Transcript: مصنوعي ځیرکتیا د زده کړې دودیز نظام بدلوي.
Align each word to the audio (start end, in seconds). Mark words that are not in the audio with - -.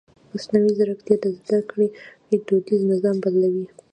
مصنوعي 0.33 0.71
ځیرکتیا 0.77 1.15
د 1.21 1.25
زده 1.39 1.59
کړې 1.69 1.87
دودیز 2.47 2.81
نظام 2.91 3.15
بدلوي. 3.23 3.65